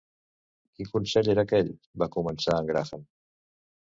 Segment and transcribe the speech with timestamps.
[0.77, 1.69] "Quin Consell era aquell?"
[2.03, 3.07] va començar en Graham.